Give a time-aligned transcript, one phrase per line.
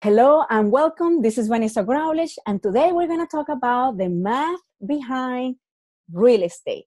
[0.00, 1.22] Hello and welcome.
[1.22, 5.56] This is Vanessa Growlich, and today we're going to talk about the math behind
[6.12, 6.84] real estate.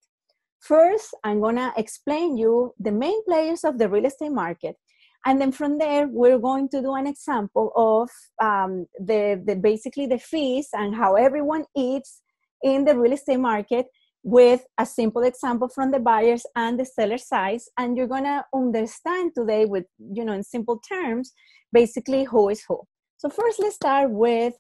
[0.62, 4.78] First, I'm going to explain you the main players of the real estate market,
[5.26, 8.10] and then from there we're going to do an example of
[8.42, 12.22] um, the, the basically the fees and how everyone eats
[12.64, 13.88] in the real estate market
[14.24, 18.46] with a simple example from the buyers and the seller sides and you're going to
[18.56, 19.84] understand today with
[20.14, 21.34] you know in simple terms
[21.74, 22.80] basically who is who
[23.22, 24.56] so first, let's start with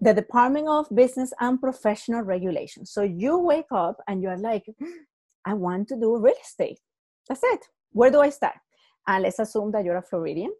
[0.00, 2.86] the Department of Business and Professional Regulation.
[2.86, 4.64] So you wake up and you're like,
[5.44, 6.78] I want to do real estate.
[7.28, 7.66] That's it.
[7.90, 8.54] Where do I start?
[9.08, 10.52] And let's assume that you're a Floridian.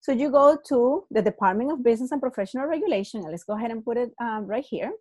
[0.00, 3.72] So you go to the Department of Business and Professional Regulation, and let's go ahead
[3.72, 4.92] and put it um, right here.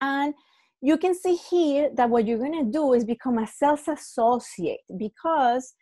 [0.00, 0.34] And
[0.80, 4.80] you can see here that what you're going to do is become a sales associate
[4.98, 5.74] because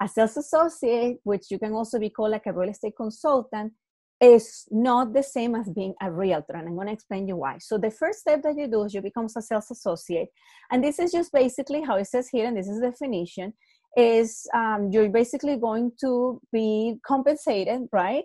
[0.00, 3.74] a sales associate, which you can also be called like a real estate consultant,
[4.20, 7.58] is not the same as being a realtor and i'm going to explain you why.
[7.58, 10.28] So the first step that you do is you become a sales associate
[10.70, 13.52] and this is just basically how it says here and this is the definition
[13.96, 18.24] is um, you're basically going to be compensated right?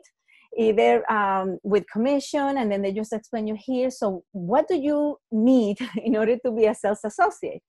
[0.57, 3.89] Either um, with commission and then they just explain you here.
[3.89, 7.61] So what do you need in order to be a sales associate?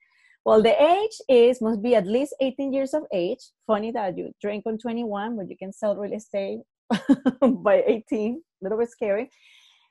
[0.44, 3.40] Well the age is must be at least 18 years of age.
[3.66, 6.60] Funny that you drink on 21 but you can sell real estate
[7.62, 9.30] by 18, a little bit scary.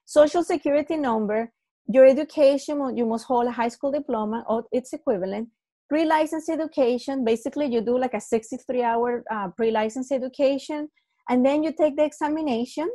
[0.06, 1.52] Social security number,
[1.88, 5.50] your education, you must hold a high school diploma or its equivalent.
[5.90, 10.90] Pre-license education, basically you do like a 63 hour uh, pre-license education
[11.30, 12.90] and then you take the examination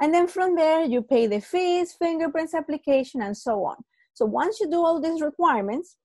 [0.00, 3.76] and then from there you pay the fees, fingerprints application and so on.
[4.14, 5.96] So once you do all these requirements,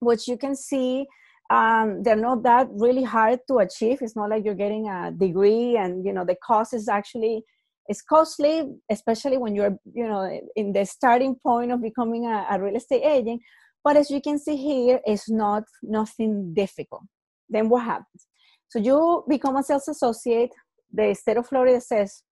[0.00, 1.06] which you can see
[1.50, 3.98] um, they're not that really hard to achieve.
[4.00, 7.42] It's not like you're getting a degree and you know the cost is actually
[7.88, 12.62] it's costly especially when you're you know in the starting point of becoming a, a
[12.62, 13.42] real estate agent.
[13.82, 17.02] But as you can see here it's not nothing difficult.
[17.48, 18.28] Then what happens?
[18.68, 20.50] So you become a sales associate.
[20.92, 22.22] The state of florida says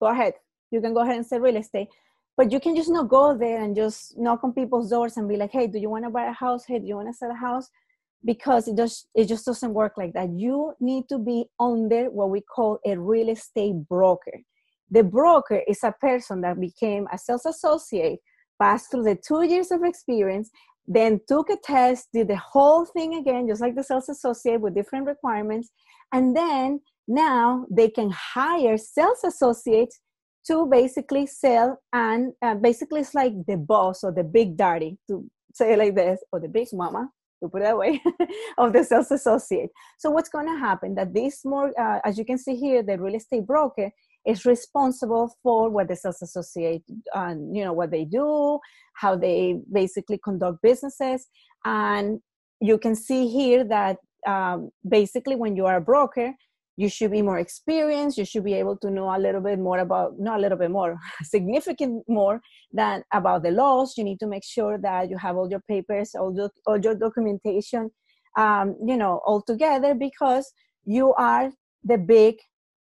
[0.00, 0.34] go ahead.
[0.70, 1.88] You can go ahead and sell real estate.
[2.36, 5.36] But you can just not go there and just knock on people's doors and be
[5.36, 6.64] like hey do you want to buy a house?
[6.68, 7.68] Hey do you want to sell a house
[8.24, 10.30] because it just it just doesn't work like that.
[10.30, 14.40] You need to be under what we call a real estate broker.
[14.90, 18.20] The broker is a person that became a sales associate
[18.60, 20.50] passed through the two years of experience
[20.86, 24.74] then took a test did the whole thing again just like the sales associate with
[24.74, 25.70] different requirements
[26.12, 30.00] and then now they can hire sales associates
[30.46, 35.24] to basically sell and uh, basically it's like the boss or the big daddy to
[35.54, 37.08] say it like this or the big mama
[37.42, 38.00] to put it that way,
[38.58, 39.70] of the sales associate.
[39.98, 42.98] So what's going to happen that this more, uh, as you can see here, the
[42.98, 43.90] real estate broker
[44.26, 46.82] is responsible for what the sales associate,
[47.14, 48.58] uh, you know, what they do,
[48.94, 51.26] how they basically conduct businesses,
[51.64, 52.20] and
[52.60, 53.96] you can see here that
[54.26, 56.34] um, basically when you are a broker,
[56.80, 59.80] you should be more experienced you should be able to know a little bit more
[59.80, 62.40] about not a little bit more significant more
[62.72, 63.94] than about the laws.
[63.96, 66.94] You need to make sure that you have all your papers all your, all your
[66.94, 67.90] documentation
[68.38, 70.52] um, you know all together because
[70.84, 71.52] you are
[71.84, 72.36] the big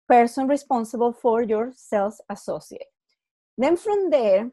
[0.10, 2.92] person responsible for your sales associate.
[3.58, 4.52] Then from there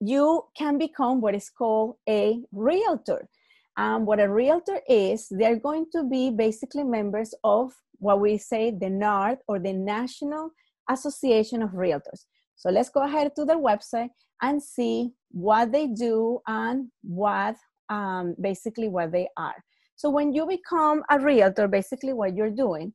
[0.00, 3.28] you can become what is called a realtor.
[3.76, 8.72] And what a realtor is they're going to be basically members of what we say
[8.72, 10.50] the NAR or the National
[10.90, 12.24] Association of Realtors.
[12.56, 14.10] So let's go ahead to their website
[14.42, 17.56] and see what they do and what
[17.88, 19.56] um, basically what they are.
[19.96, 22.92] So when you become a realtor, basically what you're doing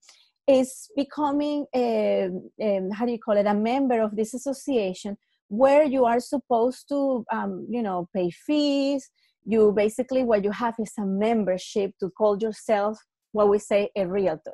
[0.48, 2.30] is becoming a,
[2.62, 5.18] a how do you call it a member of this association
[5.48, 9.10] where you are supposed to um, you know pay fees.
[9.46, 12.98] You basically what you have is a membership to call yourself
[13.32, 14.54] what we say a realtor.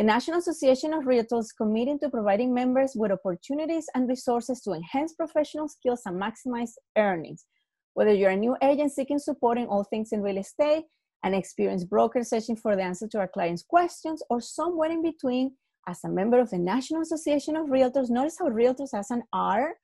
[0.00, 4.72] The National Association of Realtors is committed to providing members with opportunities and resources to
[4.72, 7.44] enhance professional skills and maximize earnings.
[7.92, 10.84] Whether you're a new agent seeking support in all things in real estate,
[11.22, 15.52] an experienced broker searching for the answer to our clients' questions, or somewhere in between,
[15.86, 19.74] as a member of the National Association of Realtors, notice how Realtors has an R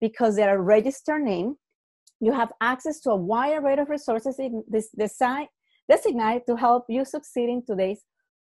[0.00, 1.56] because they're a registered name.
[2.20, 5.48] You have access to a wide array of resources in this design,
[5.90, 8.00] designated to help you succeed in today's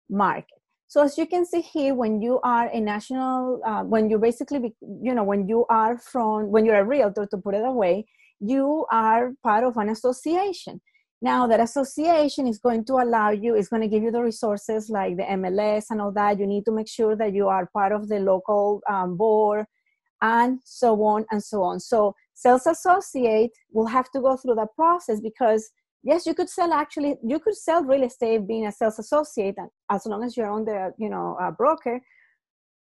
[0.09, 0.58] market.
[0.89, 4.73] So as you can see here, when you are a national, uh, when you basically,
[4.81, 8.07] you know, when you are from, when you're a realtor, to put it away,
[8.39, 10.81] you are part of an association.
[11.21, 14.89] Now that association is going to allow you, is going to give you the resources
[14.89, 16.39] like the MLS and all that.
[16.39, 19.67] You need to make sure that you are part of the local um, board
[20.23, 21.79] and so on and so on.
[21.79, 25.69] So sales associate will have to go through that process because
[26.03, 29.55] yes, you could sell actually you could sell real estate being a sales associate
[29.89, 32.01] as long as you're on the you know a broker.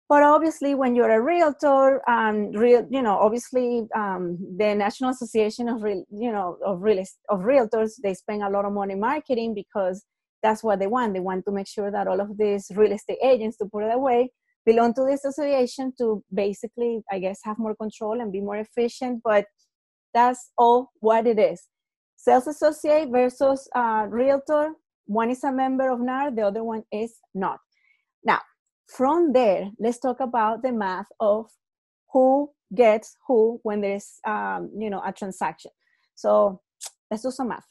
[0.09, 5.69] But obviously, when you're a realtor, um, real, you know, obviously, um, the National Association
[5.69, 6.99] of Real, you know, of real
[7.29, 10.05] of realtors, they spend a lot of money marketing because
[10.43, 11.15] that's what they want.
[11.15, 13.95] They want to make sure that all of these real estate agents, to put it
[13.95, 14.33] away,
[14.67, 19.21] belong to this association to basically, I guess, have more control and be more efficient.
[19.23, 19.45] But
[20.13, 21.69] that's all what it is.
[22.21, 24.73] Sales associate versus uh, realtor.
[25.07, 27.61] One is a member of NAR, the other one is not.
[28.23, 28.41] Now,
[28.87, 31.47] from there, let's talk about the math of
[32.13, 35.71] who gets who when there's, um, you know, a transaction.
[36.15, 36.61] So
[37.11, 37.70] let's do some math.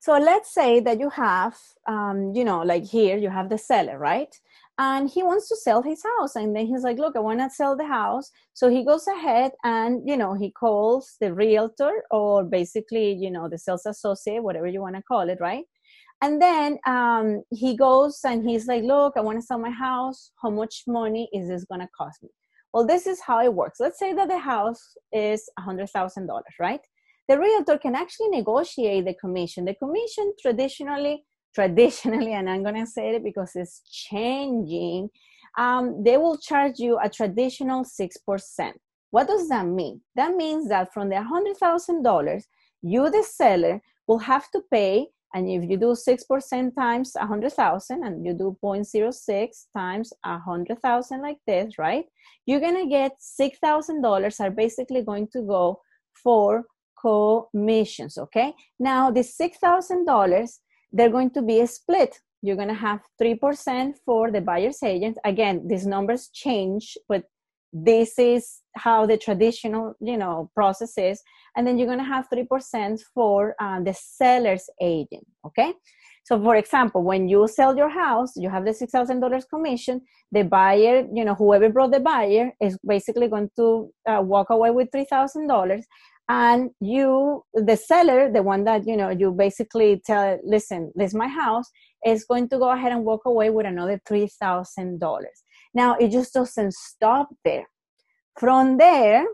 [0.00, 1.56] So let's say that you have,
[1.88, 4.34] um, you know, like here you have the seller, right?
[4.78, 6.36] And he wants to sell his house.
[6.36, 8.30] And then he's like, look, I want to sell the house.
[8.54, 13.48] So he goes ahead and, you know, he calls the realtor or basically, you know,
[13.48, 15.64] the sales associate, whatever you want to call it, right?
[16.20, 20.30] And then um, he goes and he's like, look, I want to sell my house.
[20.40, 22.28] How much money is this going to cost me?
[22.72, 23.80] Well, this is how it works.
[23.80, 26.28] Let's say that the house is $100,000,
[26.60, 26.80] right?
[27.28, 29.64] The realtor can actually negotiate the commission.
[29.64, 35.10] The commission traditionally, traditionally, and I'm going to say it because it's changing,
[35.56, 38.72] um, they will charge you a traditional 6%.
[39.10, 40.00] What does that mean?
[40.16, 42.42] That means that from the $100,000,
[42.82, 48.24] you, the seller, will have to pay and if you do 6% times 100,000 and
[48.24, 52.06] you do 0.06 times 100,000 like this, right?
[52.46, 55.80] You're going to get $6,000 are basically going to go
[56.14, 56.64] for
[57.00, 58.52] commissions, okay?
[58.78, 60.58] Now, the $6,000,
[60.92, 62.18] they're going to be split.
[62.42, 65.18] You're going to have 3% for the buyer's agent.
[65.24, 67.24] Again, these numbers change, but
[67.72, 71.20] this is how the traditional, you know, process is.
[71.56, 75.74] And then you're going to have 3% for uh, the seller's agent, okay?
[76.24, 80.02] So, for example, when you sell your house, you have the $6,000 commission.
[80.30, 84.70] The buyer, you know, whoever brought the buyer is basically going to uh, walk away
[84.70, 85.82] with $3,000
[86.28, 91.14] and you the seller the one that you know you basically tell listen this is
[91.14, 91.66] my house
[92.06, 95.24] is going to go ahead and walk away with another $3000
[95.74, 97.66] now it just doesn't stop there.
[98.38, 99.24] From there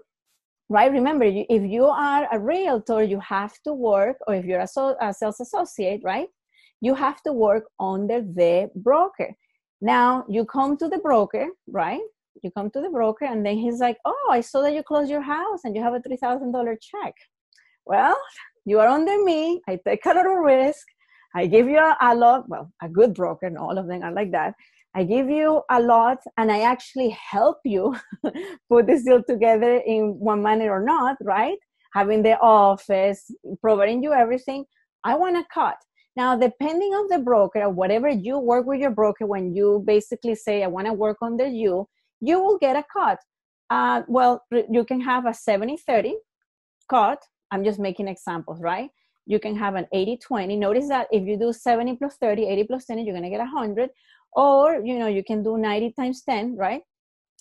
[0.69, 4.69] right remember if you are a realtor you have to work or if you're a,
[4.69, 6.29] so, a sales associate right
[6.81, 9.35] you have to work under the broker.
[9.81, 12.01] Now you come to the broker right
[12.45, 15.11] you come to the broker and then he's like oh i saw that you closed
[15.11, 17.15] your house and you have a $3000 check.
[17.87, 18.17] Well
[18.65, 19.61] you are under me.
[19.69, 20.87] I take a lot of risk.
[21.35, 24.13] I give you a, a lot well a good broker and all of them are
[24.13, 24.55] like that.
[24.95, 27.97] I give you a lot and i actually help you
[28.71, 31.59] put this deal together in one manner or not right?
[31.95, 33.31] Having the office
[33.61, 34.65] providing you everything
[35.05, 35.77] i want a cut.
[36.17, 40.37] Now, depending on the broker or whatever you work with your broker, when you basically
[40.37, 41.89] say, I want to work under you,
[42.25, 43.19] you will get a cut.
[43.71, 46.17] Uh, well, you can have a 70 30
[46.89, 47.23] cut.
[47.51, 48.91] I'm just making examples, right?
[49.27, 50.57] You can have an 80 20.
[50.57, 53.39] Notice that if you do 70 plus 30, 80 plus 10, you're going to get
[53.39, 53.91] 100.
[54.33, 56.83] Or, you know, you can do 90 times 10, right?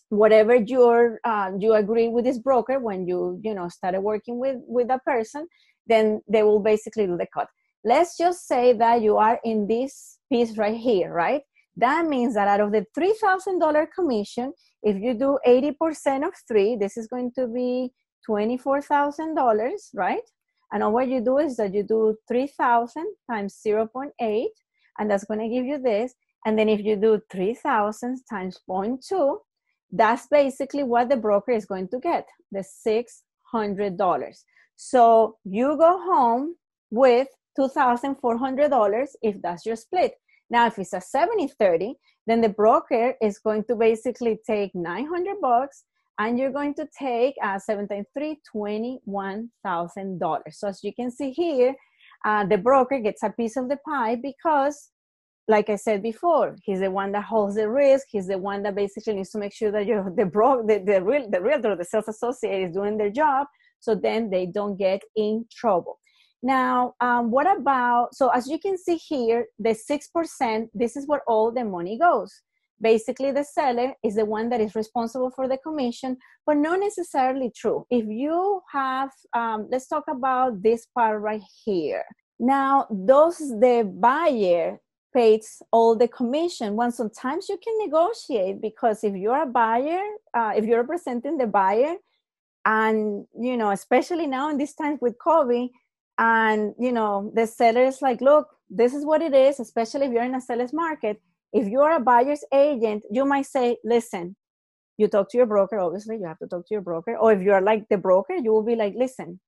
[0.09, 4.57] Whatever your uh, you agree with this broker when you you know started working with
[4.67, 5.47] with a person,
[5.87, 7.47] then they will basically do the cut.
[7.83, 11.41] Let's just say that you are in this piece right here, right?
[11.75, 14.53] That means that out of the $3,000 commission,
[14.83, 17.91] if you do 80% of three, this is going to be
[18.29, 20.21] $24,000, right?
[20.71, 24.45] And all what you do is that you do 3,000 times 0.8,
[24.99, 26.13] and that's going to give you this.
[26.45, 29.37] And then if you do 3,000 times 0.2,
[29.91, 34.43] that's basically what the broker is going to get, the $600.
[34.75, 36.55] So you go home
[36.89, 37.27] with
[37.59, 40.15] $2,400 if that's your split.
[40.49, 41.95] Now, if it's a 70 30,
[42.27, 45.83] then the broker is going to basically take 900 bucks
[46.19, 50.39] and you're going to take uh, 7 times 3, $21,000.
[50.51, 51.75] So as you can see here,
[52.25, 54.91] uh, the broker gets a piece of the pie because
[55.47, 58.07] like I said before, he's the one that holds the risk.
[58.09, 61.03] He's the one that basically needs to make sure that you the bro the, the
[61.03, 63.47] real the realtor, the sales associate is doing their job,
[63.79, 65.99] so then they don't get in trouble.
[66.43, 71.21] Now, um, what about, so as you can see here, the 6%, this is where
[71.25, 72.33] all the money goes.
[72.81, 77.49] Basically, the seller is the one that is responsible for the commission, but not necessarily
[77.55, 77.85] true.
[77.89, 82.03] If you have, um, let's talk about this part right here.
[82.39, 84.79] Now, does the buyer
[85.13, 86.75] pays all the commission.
[86.75, 90.01] One sometimes you can negotiate because if you're a buyer,
[90.33, 91.95] uh, if you're representing the buyer,
[92.65, 95.69] and you know, especially now in these times with COVID,
[96.17, 99.59] and you know, the seller is like, look, this is what it is.
[99.59, 103.77] Especially if you're in a seller's market, if you're a buyer's agent, you might say,
[103.83, 104.35] listen,
[104.97, 105.79] you talk to your broker.
[105.79, 107.17] Obviously, you have to talk to your broker.
[107.17, 109.39] Or if you're like the broker, you will be like, listen,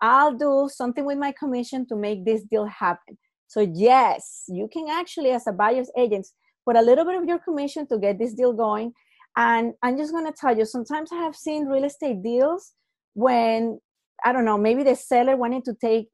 [0.00, 3.18] I'll do something with my commission to make this deal happen
[3.52, 6.26] so yes, you can actually, as a buyer's agent,
[6.64, 8.94] put a little bit of your commission to get this deal going.
[9.36, 12.72] And I'm just going to tell you, sometimes I have seen real estate deals
[13.12, 13.78] when
[14.24, 16.08] I don't know, maybe the seller wanted to take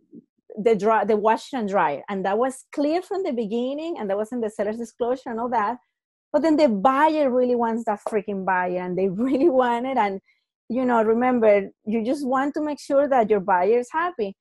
[0.63, 4.17] the dry, the washer and dryer, and that was clear from the beginning, and that
[4.17, 5.77] was in the seller's disclosure and all that.
[6.33, 9.97] But then the buyer really wants that freaking buyer, and they really want it.
[9.97, 10.21] And
[10.69, 14.37] you know, remember, you just want to make sure that your buyer is happy.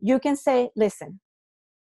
[0.00, 1.20] You can say, "Listen,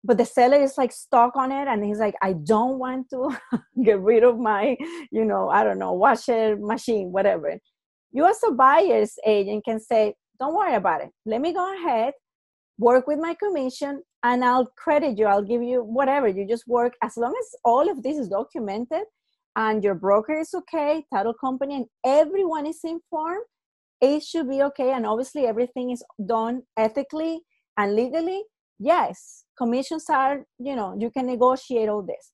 [0.05, 3.37] but the seller is like stuck on it and he's like i don't want to
[3.85, 4.77] get rid of my
[5.11, 7.59] you know i don't know washer machine whatever
[8.13, 11.11] you as a buyer's agent can say don't worry about it.
[11.27, 12.15] Let me go ahead
[12.79, 15.27] work with my commission and i'll credit you.
[15.27, 16.29] I'll give you whatever.
[16.29, 19.03] You just work as long as all of this is documented
[19.57, 23.45] and your broker is okay title company and everyone is informed
[24.01, 24.93] it should be okay.
[24.93, 27.41] And obviously everything is done ethically
[27.77, 28.43] and legally.
[28.79, 32.33] Yes commissions are you know you can negotiate all this.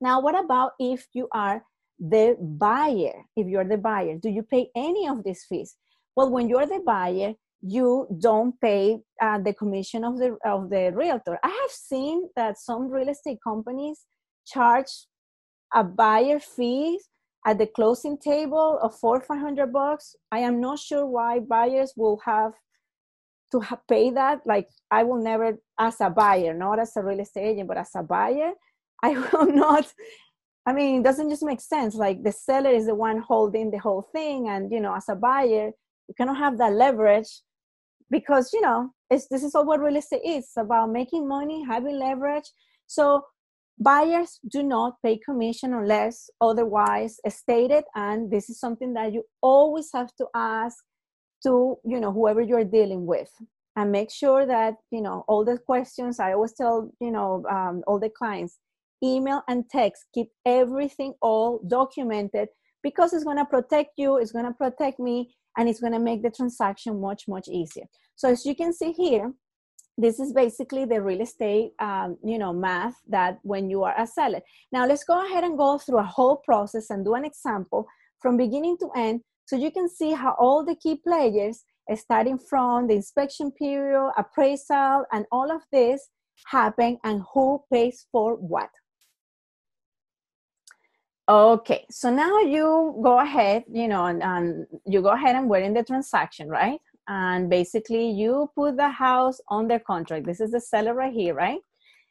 [0.00, 1.62] Now what about if you are
[1.98, 3.24] the buyer?
[3.36, 5.76] If you're the buyer do you pay any of these fees
[6.16, 7.34] well when you're the buyer
[7.66, 11.38] you don't pay uh, the commission of the of the realtor.
[11.42, 14.04] I have seen that some real estate companies
[14.46, 15.06] charge
[15.72, 17.00] a buyer fee
[17.46, 20.14] at the closing table of four five hundred bucks.
[20.30, 22.52] I am not sure why buyers will have
[23.52, 24.40] to pay that.
[24.44, 27.90] Like i will never as a buyer not as a real estate agent but as
[27.96, 28.52] a buyer
[29.02, 29.86] i will not
[30.66, 31.94] i mean it doesn't just make sense.
[31.94, 35.14] Like the seller is the one holding the whole thing and you know as a
[35.14, 35.72] buyer
[36.08, 37.42] you cannot have that leverage
[38.10, 41.98] because you know this is all what real estate is it's about making money having
[41.98, 42.50] leverage.
[42.86, 43.24] So
[43.78, 49.90] buyers do not pay commission unless otherwise stated and this is something that you always
[49.92, 50.76] have to ask
[51.42, 53.30] to you know whoever you're dealing with.
[53.76, 57.82] And make sure that you know all the questions i always tell you know um,
[57.88, 58.58] all the clients
[59.02, 62.48] email and text keep everything all documented
[62.84, 65.98] because it's going to protect you it's going to protect me and it's going to
[65.98, 69.32] make the transaction much much easier so as you can see here
[69.96, 74.06] this is basically the real estate um, you know math that when you are a
[74.06, 77.84] seller now let's go ahead and go through a whole process and do an example
[78.20, 81.64] from beginning to end so you can see how all the key players,
[81.96, 86.08] starting from the inspection period, appraisal, and all of this
[86.46, 88.70] happen and who pays for what.
[91.26, 95.60] Okay, so now you go ahead, you know, and, and you go ahead and we're
[95.60, 96.78] in the transaction, right?
[97.08, 100.26] And basically you put the house on the contract.
[100.26, 101.60] This is the seller right here, right?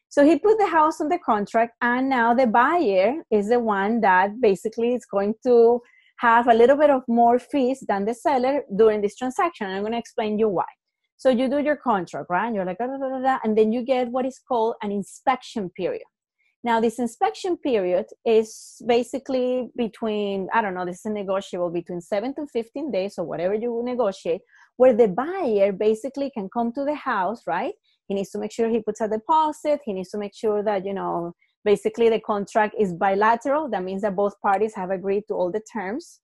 [0.09, 4.01] So he put the house on the contract, and now the buyer is the one
[4.01, 5.81] that basically is going to
[6.17, 9.67] have a little bit of more fees than the seller during this transaction.
[9.67, 10.65] I'm going to explain you why.
[11.17, 12.47] So you do your contract, right?
[12.47, 15.69] And you're like, da, da, da, and then you get what is called an inspection
[15.69, 16.03] period.
[16.63, 22.33] Now, this inspection period is basically between, I don't know, this is negotiable between seven
[22.35, 24.41] to 15 days or whatever you negotiate,
[24.77, 27.73] where the buyer basically can come to the house, right?
[28.07, 29.81] He needs to make sure he puts a deposit.
[29.83, 31.33] He needs to make sure that, you know,
[31.65, 33.69] Basically, the contract is bilateral.
[33.69, 36.19] That means that both parties have agreed to all the terms.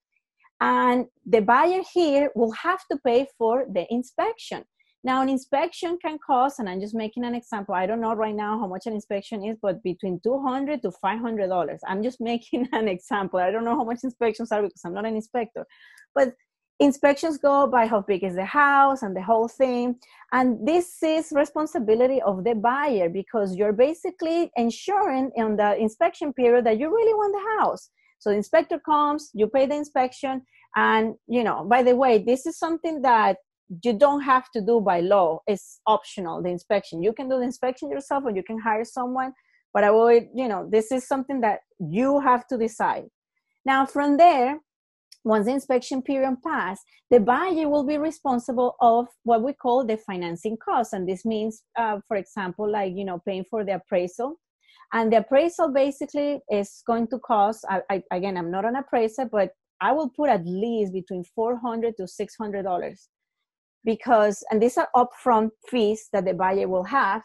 [0.60, 4.66] And the buyer here will have to pay for the inspection.
[5.04, 7.74] Now, an inspection can cost, and I'm just making an example.
[7.74, 11.48] I don't know right now how much an inspection is, but between 200 to 500
[11.48, 11.80] dollars.
[11.88, 13.40] I'm just making an example.
[13.40, 15.66] I don't know how much inspections are because I'm not an inspector,
[16.14, 16.34] but
[16.80, 19.96] inspections go by how big is the house and the whole thing
[20.32, 26.66] and this is responsibility of the buyer because you're basically ensuring in the inspection period
[26.66, 27.90] that you really want the house
[28.20, 30.42] so the inspector comes you pay the inspection
[30.78, 33.36] and you know by the way this is something that
[33.84, 37.44] you don't have to do by law it's optional the inspection you can do the
[37.44, 39.34] inspection yourself or you can hire someone
[39.74, 43.06] but i would you know this is something that you have to decide
[43.66, 44.60] now from there
[45.24, 49.98] once the inspection period passed the buyer will be responsible of what we call the
[49.98, 50.94] financing costs.
[50.94, 54.36] And this means, uh, for example, like, you know, paying for the appraisal.
[54.94, 59.26] And the appraisal basically is going to cost, I, I, again, I'm not an appraiser,
[59.26, 63.08] but I will put at least between 400 to $600
[63.94, 67.24] because, and these are upfront fees that the buyer will have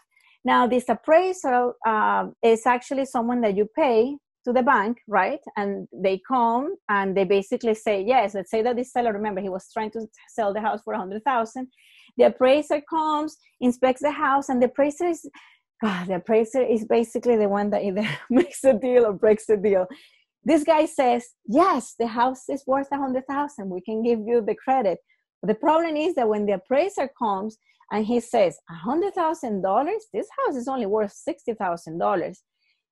[0.52, 3.98] Now, this appraisal uh, is actually someone that you pay
[4.44, 5.44] to the bank, right?
[5.60, 5.70] And
[6.06, 6.64] they come
[6.96, 10.00] and they basically say, yes, let's say that this seller, remember, he was trying to
[10.36, 11.66] sell the house for a 100000
[12.18, 13.30] The appraiser comes,
[13.66, 15.20] inspects the house, and the appraiser is,
[15.84, 18.06] God, the appraiser is basically the one that either
[18.40, 19.84] makes the deal or breaks the deal.
[20.50, 21.22] This guy says,
[21.62, 24.98] yes, the house is worth a 100000 We can give you the credit.
[25.42, 27.58] The problem is that when the appraiser comes
[27.90, 32.36] and he says, $100,000, this house is only worth $60,000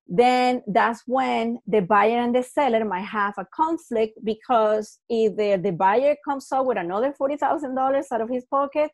[0.08, 5.72] then that's when the buyer and the seller might have a conflict because either the
[5.72, 8.90] buyer comes up with another $40,000 out of his pocket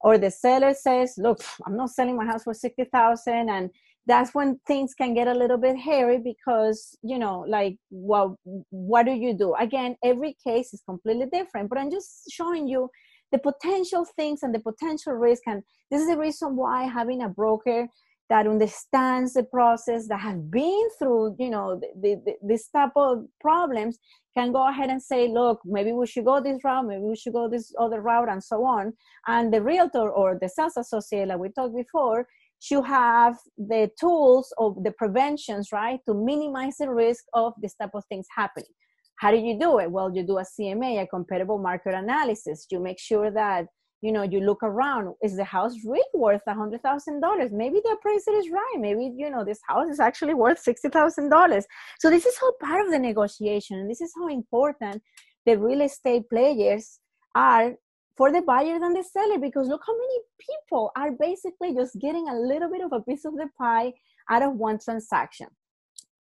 [0.00, 3.70] or the seller says, look, I'm not selling my house for 60,000 and
[4.06, 8.38] that's when things can get a little bit hairy because, you know, like, well,
[8.70, 9.54] what do you do?
[9.54, 12.88] Again, every case is completely different, but I'm just showing you
[13.32, 15.42] the potential things and the potential risk.
[15.46, 17.88] And this is the reason why having a broker
[18.28, 23.24] that understands the process that have been through you know the, the, this type of
[23.40, 23.98] problems
[24.36, 27.32] can go ahead and say look maybe we should go this route maybe we should
[27.32, 28.92] go this other route and so on
[29.28, 32.26] and the realtor or the sales associate like we talked before
[32.66, 37.94] should have the tools of the preventions right to minimize the risk of this type
[37.94, 38.74] of things happening.
[39.20, 39.90] How do you do it?
[39.90, 42.66] Well you do a cma a comparable market analysis.
[42.70, 43.66] You make sure that
[44.02, 45.14] you know you look around.
[45.22, 47.50] Is the house really worth a hundred thousand dollars?
[47.52, 48.76] Maybe the appraiser is right.
[48.86, 51.64] Maybe you know this house is actually worth sixty thousand dollars.
[52.00, 55.02] So this is all part of the negotiation and this is how important
[55.46, 56.98] the real estate players
[57.34, 57.76] are
[58.16, 62.28] for the buyer and the seller because look how many people are basically just getting
[62.28, 63.92] a little bit of a piece of the pie
[64.30, 65.48] out of one transaction.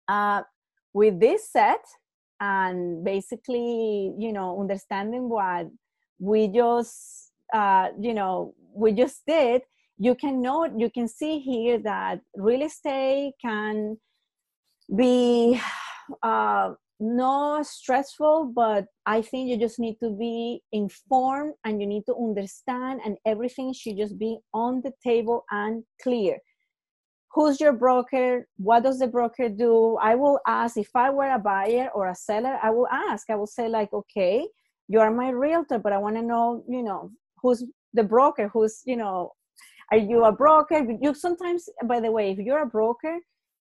[0.09, 0.43] Uh,
[0.93, 1.85] with this set
[2.41, 5.67] and basically you know understanding what
[6.19, 9.63] we just uh, you know we just did
[9.99, 13.97] you can note you can see here that real estate can
[14.95, 15.61] be
[16.23, 22.03] uh, no stressful but i think you just need to be informed and you need
[22.07, 26.39] to understand and everything should just be on the table and clear.
[27.35, 28.49] Who's your broker?
[28.57, 29.99] What does the broker do?
[30.01, 33.29] I will ask if i were a buyer or a seller i will ask.
[33.29, 34.49] I will say like okay
[34.89, 37.11] you are my realtor but i want to know you know
[37.43, 38.49] who's the broker?
[38.49, 39.33] Who's you know
[39.93, 40.87] are you a broker?
[41.03, 43.19] You sometimes by the way if you're a broker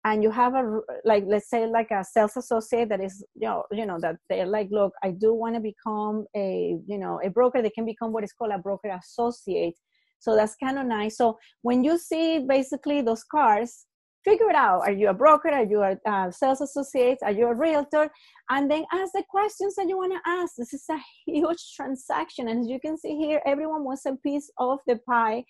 [0.05, 3.62] and you have a like let's say like a sales associate that is you know
[3.71, 7.31] you know that they're like look i do want to become a you know a
[7.31, 9.75] broker they can become what is called a broker associate
[10.19, 13.87] so that's kind of nice so when you see basically those cars
[14.25, 14.81] figure it out.
[14.83, 15.49] Are you a broker?
[15.49, 17.19] Are you a uh, sales associate?
[17.23, 18.11] Are you a realtor?
[18.51, 20.55] And then ask the questions that you want to ask.
[20.57, 22.49] This is a huge transaction.
[22.49, 25.45] And as you can see here, everyone wants a piece of the pie.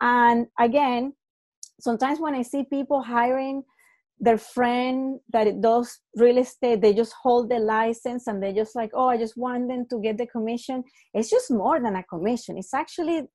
[0.00, 1.14] And again,
[1.80, 3.62] sometimes when I see people hiring
[4.20, 8.90] their friend that does real estate, they just hold the license and they just like,
[8.92, 10.84] oh, I just want them to get the commission.
[11.14, 12.58] It's just more than a commission.
[12.58, 13.22] It's actually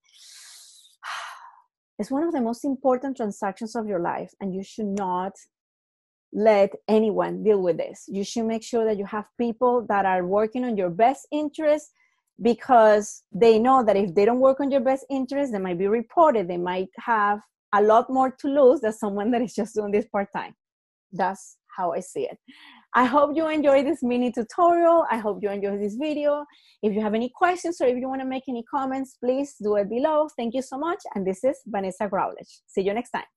[2.00, 5.34] it's one of the most important transactions of your life and you should not
[6.34, 10.26] let anyone deal with this you should make sure that you have people that are
[10.26, 11.91] working on your best interest
[12.41, 15.88] because they know that if they don't work on your best interest they might be
[15.88, 17.39] reported they might have
[17.74, 20.54] a lot more to lose than someone that is just doing this part-time
[21.11, 22.37] that's how i see it
[22.97, 25.05] I hope you enjoyed this mini tutorial.
[25.11, 26.45] I hope you enjoyed this video.
[26.81, 29.75] If you have any questions or if you want to make any comments, please do
[29.75, 30.29] it below.
[30.37, 30.99] Thank you so much.
[31.13, 32.61] And this is Vanessa Growledge.
[32.67, 33.35] See you next time.